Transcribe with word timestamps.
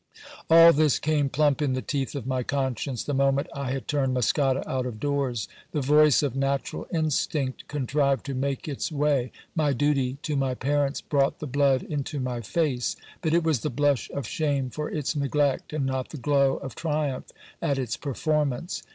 All 0.49 0.73
this 0.73 0.97
came 0.97 1.29
plump 1.29 1.61
in 1.61 1.73
the 1.73 1.81
teeth 1.83 2.15
of 2.15 2.25
my 2.25 2.41
conscience, 2.41 3.03
the 3.03 3.13
moment 3.13 3.45
I 3.53 3.69
had 3.69 3.87
turned 3.87 4.15
Muscada 4.15 4.67
out 4.67 4.87
of 4.87 4.99
doors. 4.99 5.47
The 5.73 5.81
voice 5.81 6.23
of 6.23 6.35
natural 6.35 6.87
instinct 6.91 7.67
contrived 7.67 8.25
to 8.25 8.33
make 8.33 8.67
its 8.67 8.91
way; 8.91 9.31
my 9.53 9.73
duty 9.73 10.17
to 10.23 10.35
my 10.35 10.55
parents 10.55 11.01
brought 11.01 11.37
the 11.37 11.45
blood 11.45 11.83
into 11.83 12.19
my 12.19 12.41
face; 12.41 12.95
but 13.21 13.35
it 13.35 13.43
was 13.43 13.59
the 13.59 13.69
blush 13.69 14.09
of 14.09 14.25
shame 14.25 14.71
for 14.71 14.89
its 14.89 15.15
neglect, 15.15 15.71
and 15.71 15.85
not 15.85 16.09
the 16.09 16.17
glow 16.17 16.57
of 16.57 16.73
triumph 16.73 17.29
at 17.61 17.77
its 17.77 17.95
performance. 17.95 18.81